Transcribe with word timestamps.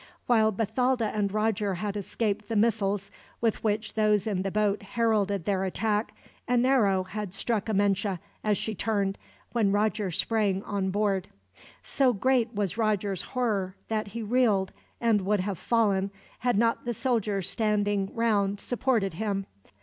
While 0.25 0.51
Bathalda 0.51 1.11
and 1.13 1.31
Roger 1.31 1.75
had 1.75 1.95
escaped 1.95 2.49
the 2.49 2.55
missiles, 2.55 3.11
with 3.39 3.63
which 3.63 3.93
those 3.93 4.25
in 4.25 4.41
the 4.41 4.49
boat 4.49 4.81
heralded 4.81 5.45
their 5.45 5.63
attack; 5.63 6.15
an 6.47 6.65
arrow 6.65 7.03
had 7.03 7.35
struck 7.35 7.69
Amenche, 7.69 8.17
as 8.43 8.57
she 8.57 8.73
turned, 8.73 9.19
when 9.53 9.71
Roger 9.71 10.09
sprang 10.09 10.63
on 10.63 10.89
board. 10.89 11.27
So 11.83 12.13
great 12.13 12.51
was 12.55 12.79
Roger's 12.79 13.21
horror 13.37 13.75
that 13.89 14.07
he 14.07 14.23
reeled, 14.23 14.71
and 14.99 15.21
would 15.21 15.41
have 15.41 15.59
fallen, 15.59 16.09
had 16.39 16.57
not 16.57 16.85
the 16.85 16.95
soldiers 16.95 17.47
standing 17.47 18.09
round 18.15 18.59
supported 18.59 19.13
him. 19.13 19.45